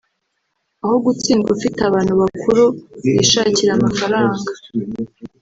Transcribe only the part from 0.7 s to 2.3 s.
aho gutsindwa ufite abantu